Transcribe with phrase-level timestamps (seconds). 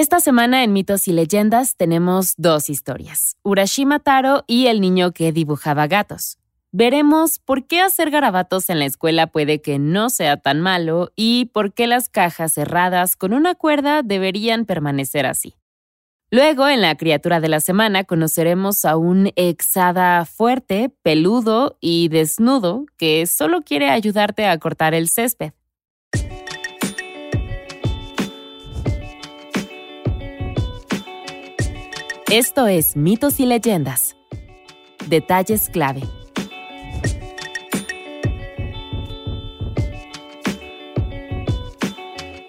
[0.00, 5.30] Esta semana en Mitos y Leyendas tenemos dos historias, Urashima Taro y el niño que
[5.30, 6.38] dibujaba gatos.
[6.72, 11.50] Veremos por qué hacer garabatos en la escuela puede que no sea tan malo y
[11.52, 15.54] por qué las cajas cerradas con una cuerda deberían permanecer así.
[16.30, 22.86] Luego, en la criatura de la semana, conoceremos a un exada fuerte, peludo y desnudo
[22.96, 25.52] que solo quiere ayudarte a cortar el césped.
[32.30, 34.14] Esto es Mitos y Leyendas.
[35.08, 36.02] Detalles clave.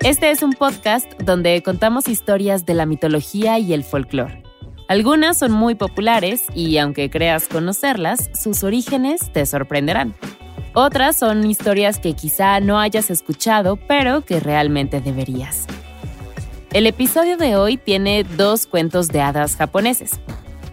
[0.02, 4.44] Este es un podcast donde contamos historias de la mitología y el folclore.
[4.88, 10.14] Algunas son muy populares y aunque creas conocerlas, sus orígenes te sorprenderán.
[10.76, 15.66] Otras son historias que quizá no hayas escuchado, pero que realmente deberías.
[16.74, 20.12] El episodio de hoy tiene dos cuentos de hadas japoneses.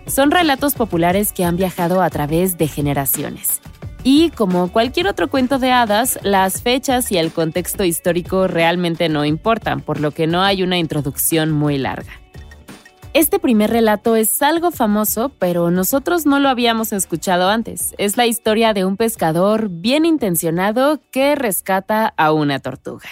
[0.06, 3.60] Son relatos populares que han viajado a través de generaciones.
[4.04, 9.24] Y como cualquier otro cuento de hadas, las fechas y el contexto histórico realmente no
[9.24, 12.12] importan, por lo que no hay una introducción muy larga.
[13.12, 17.96] Este primer relato es algo famoso, pero nosotros no lo habíamos escuchado antes.
[17.98, 23.08] Es la historia de un pescador bien intencionado que rescata a una tortuga.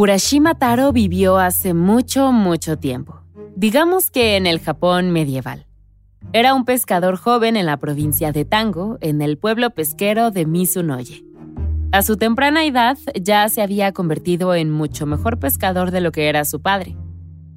[0.00, 3.20] Urashima Taro vivió hace mucho, mucho tiempo.
[3.56, 5.66] Digamos que en el Japón medieval.
[6.32, 11.24] Era un pescador joven en la provincia de Tango, en el pueblo pesquero de Mizunoye.
[11.90, 16.28] A su temprana edad ya se había convertido en mucho mejor pescador de lo que
[16.28, 16.96] era su padre.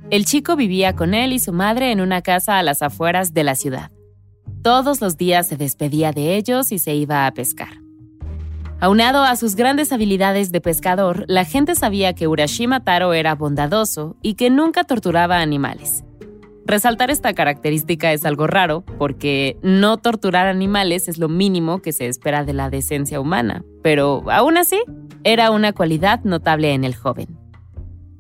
[0.10, 3.44] El chico vivía con él y su madre en una casa a las afueras de
[3.44, 3.92] la ciudad.
[4.64, 7.81] Todos los días se despedía de ellos y se iba a pescar.
[8.84, 14.18] Aunado a sus grandes habilidades de pescador, la gente sabía que Urashima Taro era bondadoso
[14.24, 16.04] y que nunca torturaba animales.
[16.66, 22.08] Resaltar esta característica es algo raro porque no torturar animales es lo mínimo que se
[22.08, 24.82] espera de la decencia humana, pero aún así
[25.24, 27.38] era una cualidad notable en el joven.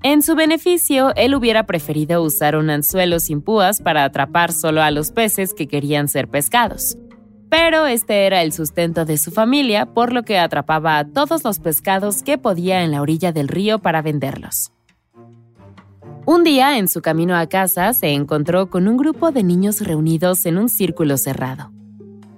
[0.03, 4.91] En su beneficio, él hubiera preferido usar un anzuelo sin púas para atrapar solo a
[4.91, 6.97] los peces que querían ser pescados
[7.51, 11.59] pero este era el sustento de su familia, por lo que atrapaba a todos los
[11.59, 14.71] pescados que podía en la orilla del río para venderlos.
[16.25, 20.45] Un día, en su camino a casa, se encontró con un grupo de niños reunidos
[20.45, 21.73] en un círculo cerrado.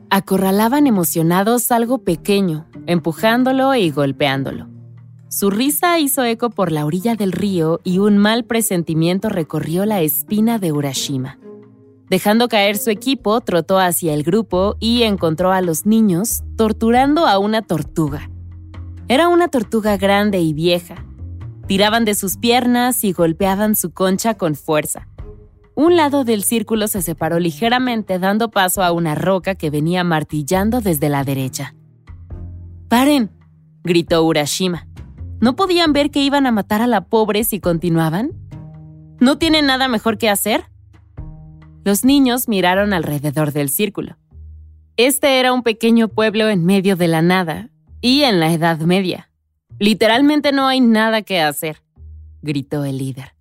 [0.10, 4.68] Acorralaban emocionados algo pequeño, empujándolo y golpeándolo.
[5.30, 10.02] Su risa hizo eco por la orilla del río y un mal presentimiento recorrió la
[10.02, 11.38] espina de Urashima.
[12.14, 17.40] Dejando caer su equipo, trotó hacia el grupo y encontró a los niños torturando a
[17.40, 18.30] una tortuga.
[19.08, 21.08] Era una tortuga grande y vieja.
[21.66, 25.08] Tiraban de sus piernas y golpeaban su concha con fuerza.
[25.74, 30.82] Un lado del círculo se separó ligeramente dando paso a una roca que venía martillando
[30.82, 31.74] desde la derecha.
[32.90, 33.32] ¡Paren!
[33.84, 34.88] gritó Urashima.
[35.42, 38.34] ¿No podían ver que iban a matar a la pobre si continuaban?
[39.20, 40.66] ¿No tienen nada mejor que hacer?
[41.86, 44.18] Los niños miraron alrededor del círculo.
[44.96, 49.30] Este era un pequeño pueblo en medio de la nada y en la Edad Media.
[49.80, 51.82] Literalmente no hay nada que hacer,
[52.42, 53.36] gritó el líder.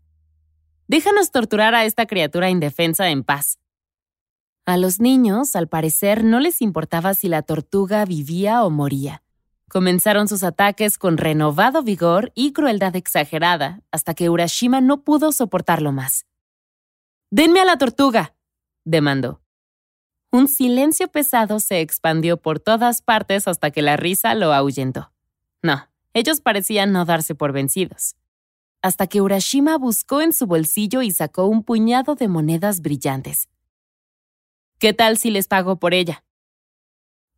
[0.88, 3.58] Déjanos torturar a esta criatura indefensa en paz.
[4.66, 9.22] A los niños, al parecer, no les importaba si la tortuga vivía o moría.
[9.69, 15.92] Comenzaron sus ataques con renovado vigor y crueldad exagerada, hasta que Urashima no pudo soportarlo
[15.92, 16.26] más.
[17.34, 18.34] Denme a la tortuga,
[18.84, 19.41] demandó.
[20.31, 25.15] Un silencio pesado se expandió por todas partes hasta que la risa lo ahuyentó.
[25.62, 28.16] No, ellos parecían no darse por vencidos.
[28.82, 33.49] Hasta que Urashima buscó en su bolsillo y sacó un puñado de monedas brillantes.
[34.78, 36.25] ¿Qué tal si les pago por ella?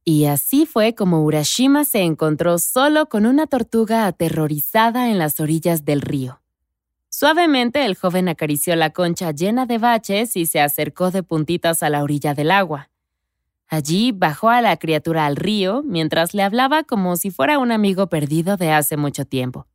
[0.05, 5.85] Y así fue como Urashima se encontró solo con una tortuga aterrorizada en las orillas
[5.85, 6.41] del río.
[7.17, 11.89] Suavemente el joven acarició la concha llena de baches y se acercó de puntitas a
[11.89, 12.91] la orilla del agua.
[13.69, 18.09] Allí bajó a la criatura al río mientras le hablaba como si fuera un amigo
[18.09, 19.69] perdido de hace mucho tiempo.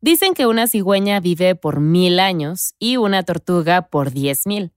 [0.00, 4.70] Dicen que una cigüeña vive por mil años y una tortuga por diez mil.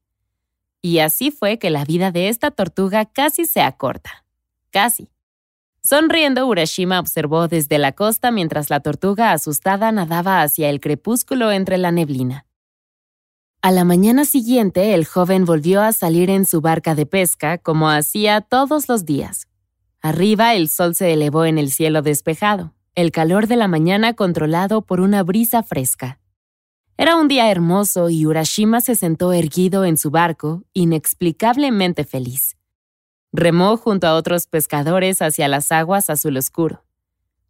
[0.82, 4.26] Y así fue que la vida de esta tortuga casi se acorta.
[4.72, 5.12] Casi.
[5.84, 11.80] Sonriendo, Urashima observó desde la costa mientras la tortuga asustada nadaba hacia el crepúsculo entre
[11.80, 12.46] la neblina.
[13.64, 17.90] A la mañana siguiente, el joven volvió a salir en su barca de pesca como
[17.90, 19.48] hacía todos los días.
[20.02, 24.82] Arriba el sol se elevó en el cielo despejado, el calor de la mañana controlado
[24.82, 26.20] por una brisa fresca.
[26.98, 32.56] Era un día hermoso y Urashima se sentó erguido en su barco, inexplicablemente feliz.
[33.34, 36.84] Remó junto a otros pescadores hacia las aguas azul oscuro.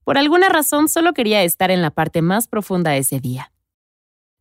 [0.04, 3.52] Por alguna razón solo quería estar en la parte más profunda ese día.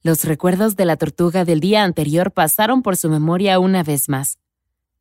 [0.02, 4.38] Los recuerdos de la tortuga del día anterior pasaron por su memoria una vez más.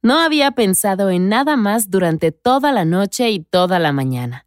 [0.01, 4.45] No había pensado en nada más durante toda la noche y toda la mañana.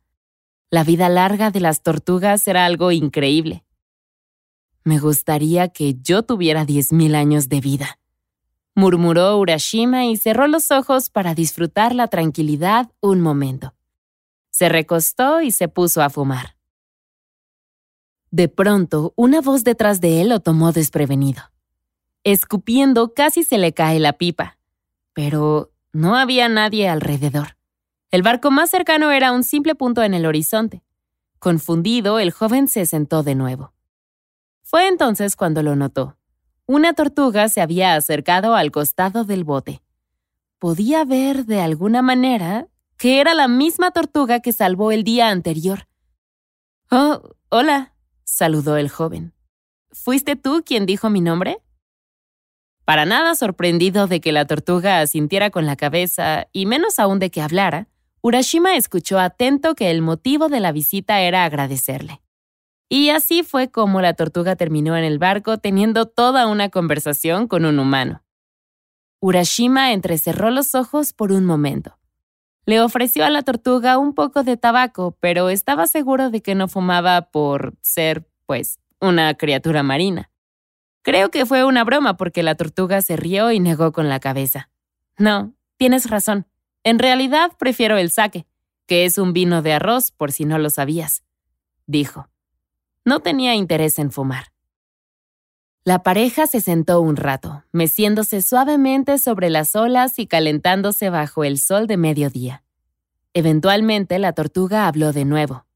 [0.70, 3.64] La vida larga de las tortugas era algo increíble.
[4.84, 7.98] Me gustaría que yo tuviera 10.000 años de vida,
[8.74, 13.74] murmuró Urashima y cerró los ojos para disfrutar la tranquilidad un momento.
[14.50, 16.56] Se recostó y se puso a fumar.
[18.30, 21.42] De pronto, una voz detrás de él lo tomó desprevenido.
[22.24, 24.58] Escupiendo, casi se le cae la pipa
[25.12, 27.56] pero no había nadie alrededor.
[28.10, 30.82] El barco más cercano era un simple punto en el horizonte.
[31.38, 33.72] Confundido, el joven se sentó de nuevo.
[34.62, 36.16] Fue entonces cuando lo notó.
[36.67, 39.82] Una tortuga se había acercado al costado del bote.
[40.59, 45.88] Podía ver de alguna manera que era la misma tortuga que salvó el día anterior.
[46.88, 49.35] Oh, hola, saludó el joven.
[49.91, 51.59] ¿Fuiste tú quien dijo mi nombre?
[52.85, 57.31] Para nada sorprendido de que la tortuga asintiera con la cabeza, y menos aún de
[57.31, 57.88] que hablara,
[58.20, 62.21] Urashima escuchó atento que el motivo de la visita era agradecerle.
[62.94, 67.64] Y así fue como la tortuga terminó en el barco teniendo toda una conversación con
[67.64, 68.22] un humano.
[69.18, 71.96] Urashima entrecerró los ojos por un momento.
[72.66, 76.68] Le ofreció a la tortuga un poco de tabaco, pero estaba seguro de que no
[76.68, 80.28] fumaba por ser, pues, una criatura marina.
[81.00, 84.68] Creo que fue una broma porque la tortuga se rió y negó con la cabeza.
[85.16, 86.46] No, tienes razón.
[86.84, 88.44] En realidad prefiero el sake,
[88.84, 91.24] que es un vino de arroz por si no lo sabías,
[91.86, 92.28] dijo.
[93.04, 94.52] No tenía interés en fumar.
[95.84, 101.58] La pareja se sentó un rato, meciéndose suavemente sobre las olas y calentándose bajo el
[101.58, 102.62] sol de mediodía.
[103.34, 105.66] Eventualmente la tortuga habló de nuevo.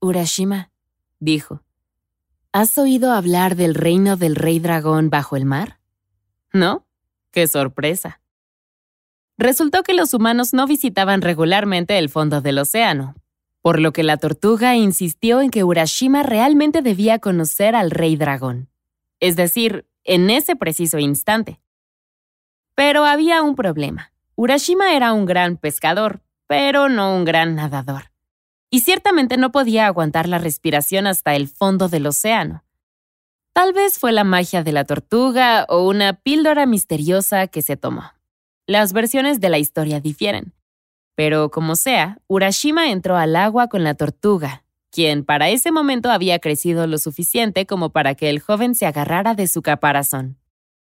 [0.00, 0.70] Urashima,
[1.20, 1.62] dijo,
[2.52, 5.78] ¿Has oído hablar del reino del rey dragón bajo el mar?
[6.52, 6.86] ¿No?
[7.30, 8.20] ¡Qué sorpresa!
[9.36, 13.14] Resultó que los humanos no visitaban regularmente el fondo del océano,
[13.62, 18.68] por lo que la tortuga insistió en que Urashima realmente debía conocer al rey dragón,
[19.20, 21.60] es decir, en ese preciso instante.
[22.74, 24.12] Pero había un problema.
[24.34, 28.12] Urashima era un gran pescador, pero no un gran nadador
[28.72, 32.64] y ciertamente no podía aguantar la respiración hasta el fondo del océano.
[33.52, 38.14] Tal vez fue la magia de la tortuga o una píldora misteriosa que se tomó.
[38.66, 40.54] Las versiones de la historia difieren.
[41.14, 46.38] Pero como sea, Urashima entró al agua con la tortuga, quien para ese momento había
[46.38, 50.38] crecido lo suficiente como para que el joven se agarrara de su caparazón.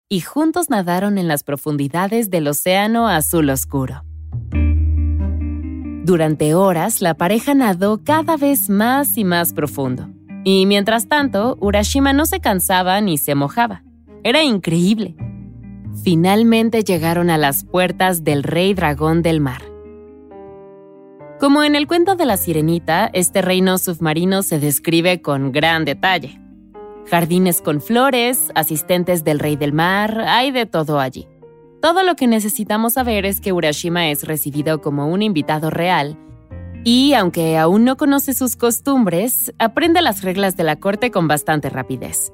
[0.08, 4.04] Y juntos nadaron en las profundidades del océano azul oscuro.
[6.04, 10.08] Durante horas, la pareja nadó cada vez más y más profundo.
[10.42, 13.82] Y mientras tanto, Urashima no se cansaba ni se mojaba.
[14.24, 15.14] Era increíble.
[16.02, 19.60] Finalmente llegaron a las puertas del rey dragón del mar.
[21.40, 26.40] Como en el cuento de la sirenita, este reino submarino se describe con gran detalle.
[27.08, 31.28] Jardines con flores, asistentes del rey del mar, hay de todo allí.
[31.80, 36.18] Todo lo que necesitamos saber es que Urashima es recibido como un invitado real
[36.82, 41.70] y, aunque aún no conoce sus costumbres, aprende las reglas de la corte con bastante
[41.70, 42.32] rapidez.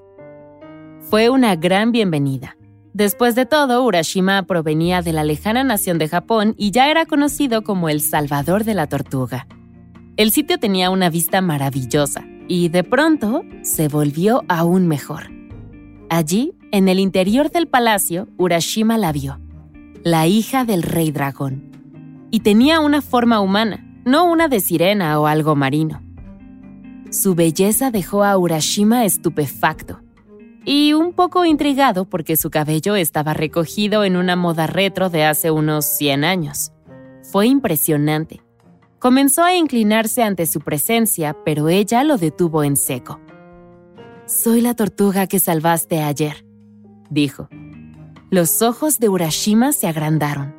[1.10, 2.56] Fue una gran bienvenida.
[2.94, 7.62] Después de todo, Urashima provenía de la lejana nación de Japón y ya era conocido
[7.62, 9.48] como el Salvador de la Tortuga.
[10.16, 15.24] El sitio tenía una vista maravillosa y de pronto se volvió aún mejor.
[16.08, 19.40] Allí en el interior del palacio, Urashima la vio,
[20.04, 21.72] la hija del rey dragón.
[22.30, 26.00] Y tenía una forma humana, no una de sirena o algo marino.
[27.10, 30.03] Su belleza dejó a Urashima estupefacto
[30.64, 35.50] y un poco intrigado porque su cabello estaba recogido en una moda retro de hace
[35.50, 36.72] unos 100 años.
[37.22, 38.42] Fue impresionante.
[38.98, 43.20] Comenzó a inclinarse ante su presencia, pero ella lo detuvo en seco.
[44.26, 46.44] Soy la tortuga que salvaste ayer
[47.14, 47.48] dijo.
[48.30, 50.54] Los ojos de Urashima se agrandaron.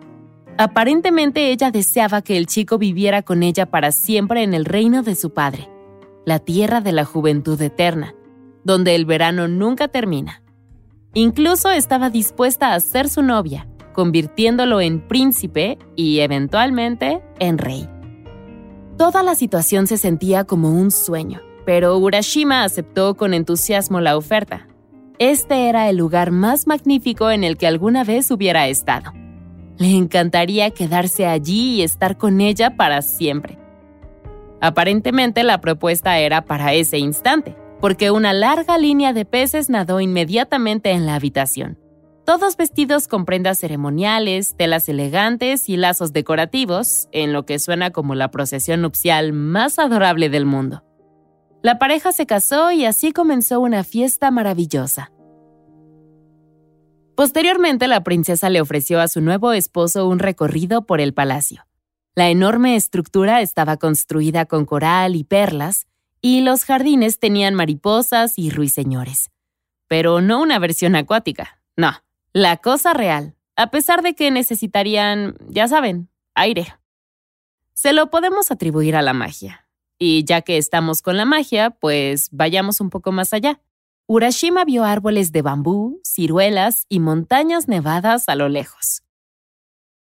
[0.57, 5.15] Aparentemente ella deseaba que el chico viviera con ella para siempre en el reino de
[5.15, 5.69] su padre,
[6.25, 8.15] la tierra de la juventud eterna,
[8.65, 10.41] donde el verano nunca termina.
[11.13, 17.87] Incluso estaba dispuesta a ser su novia, convirtiéndolo en príncipe y eventualmente en rey.
[18.97, 24.67] Toda la situación se sentía como un sueño, pero Urashima aceptó con entusiasmo la oferta.
[25.19, 29.13] Este era el lugar más magnífico en el que alguna vez hubiera estado.
[29.77, 33.57] Le encantaría quedarse allí y estar con ella para siempre.
[34.59, 40.89] Aparentemente la propuesta era para ese instante, porque una larga línea de peces nadó inmediatamente
[40.89, 41.77] en la habitación.
[42.25, 48.15] Todos vestidos con prendas ceremoniales, telas elegantes y lazos decorativos, en lo que suena como
[48.15, 50.83] la procesión nupcial más adorable del mundo.
[51.61, 55.11] La pareja se casó y así comenzó una fiesta maravillosa.
[57.15, 61.67] Posteriormente, la princesa le ofreció a su nuevo esposo un recorrido por el palacio.
[62.15, 65.85] La enorme estructura estaba construida con coral y perlas,
[66.21, 69.31] y los jardines tenían mariposas y ruiseñores.
[69.87, 71.91] Pero no una versión acuática, no,
[72.33, 76.75] la cosa real, a pesar de que necesitarían, ya saben, aire.
[77.73, 79.67] Se lo podemos atribuir a la magia.
[79.97, 83.61] Y ya que estamos con la magia, pues vayamos un poco más allá.
[84.07, 89.04] Urashima vio árboles de bambú, ciruelas y montañas nevadas a lo lejos.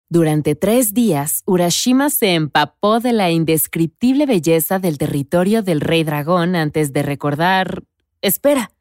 [0.09, 6.55] Durante tres días, Urashima se empapó de la indescriptible belleza del territorio del rey dragón
[6.55, 7.83] antes de recordar...
[8.21, 8.71] Espera,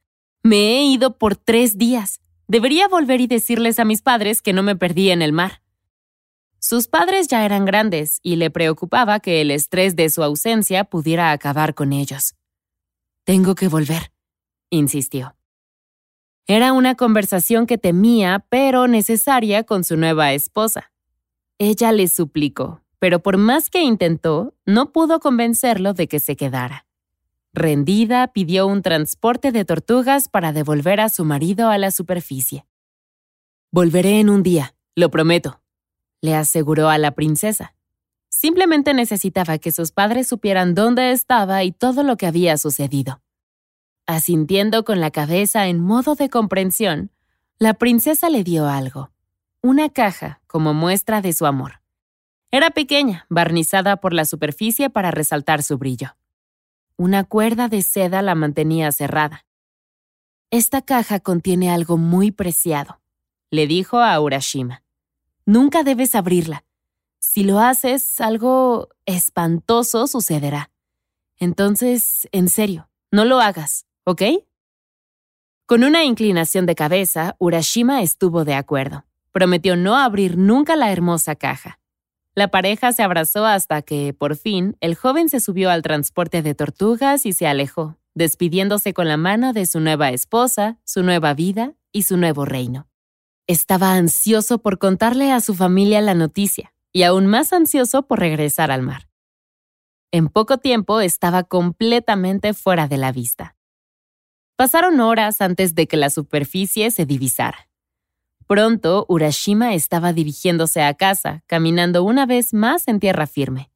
[0.43, 2.21] me he ido por tres días.
[2.47, 5.62] Debería volver y decirles a mis padres que no me perdí en el mar.
[6.59, 11.33] Sus padres ya eran grandes y le preocupaba que el estrés de su ausencia pudiera
[11.33, 12.35] acabar con ellos.
[13.25, 14.12] Tengo que volver
[14.73, 15.37] insistió.
[16.47, 20.92] Era una conversación que temía, pero necesaria con su nueva esposa.
[21.64, 26.87] Ella le suplicó, pero por más que intentó, no pudo convencerlo de que se quedara.
[27.52, 32.66] Rendida, pidió un transporte de tortugas para devolver a su marido a la superficie.
[33.71, 35.62] Volveré en un día, lo prometo,
[36.21, 37.76] le aseguró a la princesa.
[38.28, 43.23] Simplemente necesitaba que sus padres supieran dónde estaba y todo lo que había sucedido.
[44.04, 47.12] Asintiendo con la cabeza en modo de comprensión,
[47.61, 49.12] la princesa le dio algo,
[49.62, 51.81] una caja como muestra de su amor.
[52.50, 56.16] Era pequeña, barnizada por la superficie para resaltar su brillo.
[56.97, 59.47] Una cuerda de seda la mantenía cerrada.
[60.50, 63.00] Esta caja contiene algo muy preciado,
[63.50, 64.83] le dijo a Urashima.
[65.47, 66.64] Nunca debes abrirla.
[67.21, 70.71] Si lo haces, algo espantoso sucederá.
[71.38, 73.87] Entonces, en serio, no lo hagas.
[74.04, 74.23] ¿ok?
[75.66, 79.04] Con una inclinación de cabeza, Urashima estuvo de acuerdo.
[79.33, 81.81] Prometió no abrir nunca la hermosa caja.
[82.35, 86.55] La pareja se abrazó hasta que, por fin, el joven se subió al transporte de
[86.55, 91.75] tortugas y se alejó, despidiéndose con la mano de su nueva esposa, su nueva vida
[91.93, 92.89] y su nuevo reino.
[93.47, 98.71] Estaba ansioso por contarle a su familia la noticia y aún más ansioso por regresar
[98.71, 99.09] al mar.
[100.11, 103.57] En poco tiempo estaba completamente fuera de la vista.
[104.57, 107.69] Pasaron horas antes de que la superficie se divisara.
[108.52, 113.71] Pronto, Urashima estaba dirigiéndose a casa, caminando una vez más en tierra firme.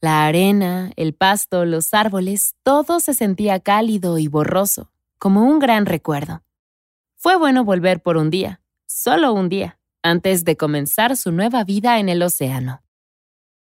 [0.00, 5.86] La arena, el pasto, los árboles, todo se sentía cálido y borroso, como un gran
[5.86, 6.42] recuerdo.
[7.14, 12.00] Fue bueno volver por un día, solo un día, antes de comenzar su nueva vida
[12.00, 12.82] en el océano.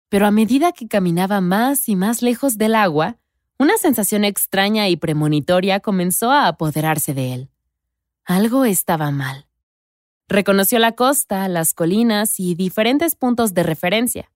[0.08, 3.18] Pero a medida que caminaba más y más lejos del agua,
[3.58, 7.50] una sensación extraña y premonitoria comenzó a apoderarse de él.
[8.25, 9.46] Algo estaba mal.
[10.28, 14.33] Reconoció la costa, las colinas y diferentes puntos de referencia.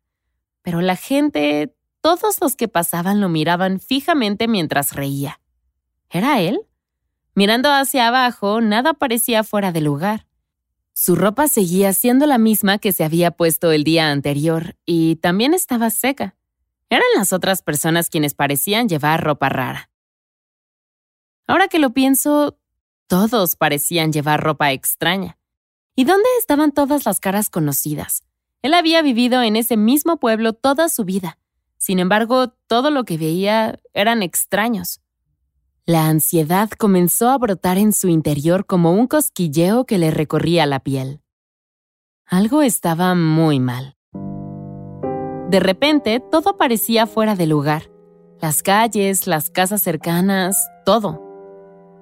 [0.63, 5.41] Pero la gente, todos los que pasaban lo miraban fijamente mientras reía.
[6.09, 6.61] ¿Era él?
[7.35, 10.27] Mirando hacia abajo, nada parecía fuera de lugar.
[10.93, 15.55] Su ropa seguía siendo la misma que se había puesto el día anterior y también
[15.55, 16.37] estaba seca.
[16.89, 19.91] Eran las otras personas quienes parecían llevar ropa rara.
[21.47, 22.59] Ahora que lo pienso,
[23.07, 25.40] todos parecían llevar ropa extraña.
[26.01, 28.25] ¿Y dónde estaban todas las caras conocidas?
[28.63, 31.37] Él había vivido en ese mismo pueblo toda su vida.
[31.77, 35.03] Sin embargo, todo lo que veía eran extraños.
[35.85, 40.81] La ansiedad comenzó a brotar en su interior como un cosquilleo que le recorría la
[40.81, 41.21] piel.
[42.25, 43.99] Algo estaba muy mal.
[45.51, 47.91] De repente, todo parecía fuera de lugar.
[48.41, 51.30] Las calles, las casas cercanas, todo.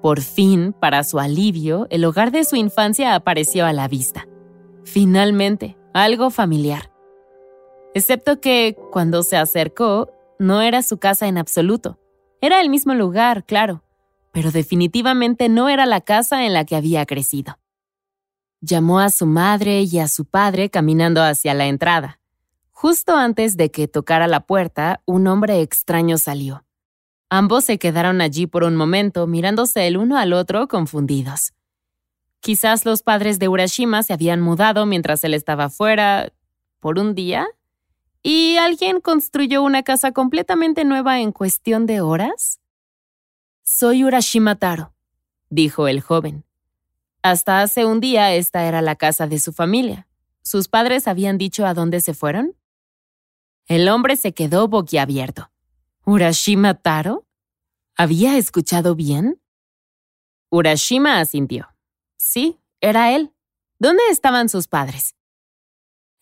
[0.01, 4.27] Por fin, para su alivio, el hogar de su infancia apareció a la vista.
[4.83, 6.91] Finalmente, algo familiar.
[7.93, 11.99] Excepto que, cuando se acercó, no era su casa en absoluto.
[12.39, 13.83] Era el mismo lugar, claro,
[14.31, 17.59] pero definitivamente no era la casa en la que había crecido.
[18.61, 22.19] Llamó a su madre y a su padre caminando hacia la entrada.
[22.71, 26.63] Justo antes de que tocara la puerta, un hombre extraño salió.
[27.29, 31.53] Ambos se quedaron allí por un momento, mirándose el uno al otro confundidos.
[32.39, 36.31] Quizás los padres de Urashima se habían mudado mientras él estaba fuera
[36.79, 37.47] por un día
[38.23, 42.59] y alguien construyó una casa completamente nueva en cuestión de horas.
[43.63, 44.93] Soy Urashima Taro,
[45.49, 46.45] dijo el joven.
[47.21, 50.07] Hasta hace un día esta era la casa de su familia.
[50.41, 52.55] ¿Sus padres habían dicho a dónde se fueron?
[53.67, 55.51] El hombre se quedó boquiabierto.
[56.11, 57.27] ¿Urashima Taro?
[57.95, 59.39] ¿Había escuchado bien?
[60.49, 61.67] Urashima asintió.
[62.17, 63.31] Sí, era él.
[63.77, 65.15] ¿Dónde estaban sus padres?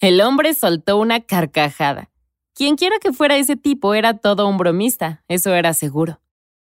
[0.01, 2.11] El hombre soltó una carcajada.
[2.53, 6.19] Quien quiera que fuera ese tipo era todo un bromista, eso era seguro.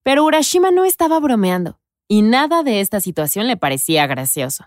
[0.02, 4.66] Pero Urashima no estaba bromeando, y nada de esta situación le parecía gracioso.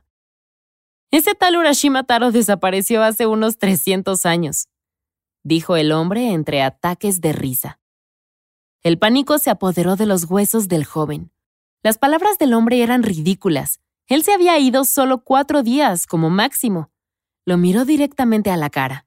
[1.12, 4.70] Ese tal Urashima Taro desapareció hace unos 300 años,
[5.44, 7.79] dijo el hombre entre ataques de risa.
[8.82, 11.32] El pánico se apoderó de los huesos del joven.
[11.84, 13.82] Las palabras del hombre eran ridículas.
[14.08, 16.90] Él se había ido solo cuatro días, como máximo.
[17.46, 19.06] Lo miró directamente a la cara.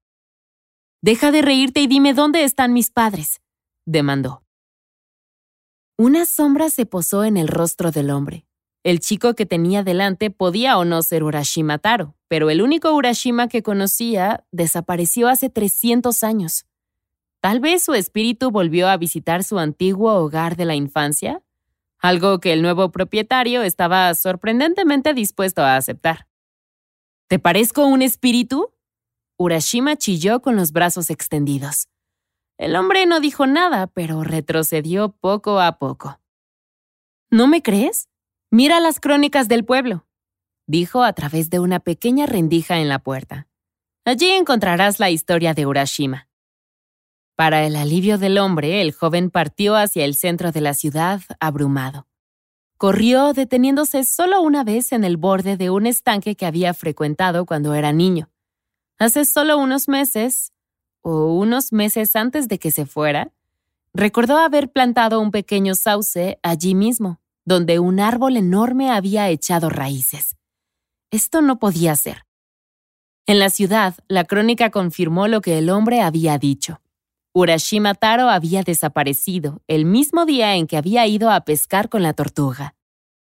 [1.00, 3.40] Deja de reírte y dime dónde están mis padres,
[3.86, 4.44] demandó.
[5.98, 8.46] Una sombra se posó en el rostro del hombre.
[8.84, 13.48] El chico que tenía delante podía o no ser Urashima Taro, pero el único Urashima
[13.48, 16.66] que conocía desapareció hace 300 años.
[17.42, 21.42] Tal vez su espíritu volvió a visitar su antiguo hogar de la infancia,
[21.98, 26.28] algo que el nuevo propietario estaba sorprendentemente dispuesto a aceptar.
[27.26, 28.72] ¿Te parezco un espíritu?
[29.38, 31.88] Urashima chilló con los brazos extendidos.
[32.58, 36.20] El hombre no dijo nada, pero retrocedió poco a poco.
[37.28, 38.08] ¿No me crees?
[38.52, 40.06] Mira las crónicas del pueblo,
[40.68, 43.48] dijo a través de una pequeña rendija en la puerta.
[44.04, 46.28] Allí encontrarás la historia de Urashima.
[47.36, 52.06] Para el alivio del hombre, el joven partió hacia el centro de la ciudad, abrumado.
[52.76, 57.74] Corrió deteniéndose solo una vez en el borde de un estanque que había frecuentado cuando
[57.74, 58.28] era niño.
[58.98, 60.52] Hace solo unos meses,
[61.00, 63.32] o unos meses antes de que se fuera,
[63.94, 70.36] recordó haber plantado un pequeño sauce allí mismo, donde un árbol enorme había echado raíces.
[71.10, 72.26] Esto no podía ser.
[73.26, 76.81] En la ciudad, la crónica confirmó lo que el hombre había dicho.
[77.34, 82.12] Urashima Taro había desaparecido el mismo día en que había ido a pescar con la
[82.12, 82.74] tortuga.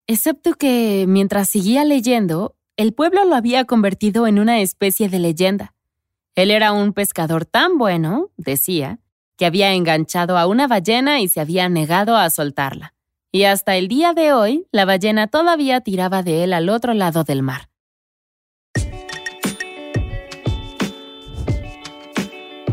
[0.06, 5.74] Excepto que, mientras seguía leyendo, el pueblo lo había convertido en una especie de leyenda.
[6.34, 8.98] Él era un pescador tan bueno, decía,
[9.36, 12.94] que había enganchado a una ballena y se había negado a soltarla
[13.32, 17.24] y hasta el día de hoy la ballena todavía tiraba de él al otro lado
[17.24, 17.69] del mar.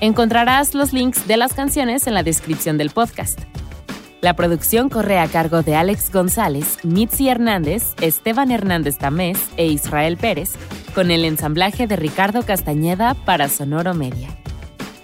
[0.00, 3.38] Encontrarás los links de las canciones en la descripción del podcast.
[4.22, 10.16] La producción corre a cargo de Alex González, Mitzi Hernández, Esteban Hernández Tamés e Israel
[10.16, 10.54] Pérez,
[10.94, 14.30] con el ensamblaje de Ricardo Castañeda para Sonoro Media.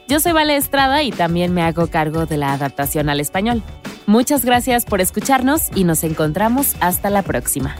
[0.08, 3.62] Yo soy Vale Estrada y también me hago cargo de la adaptación al español.
[4.06, 7.76] Muchas gracias por escucharnos y nos encontramos hasta la próxima.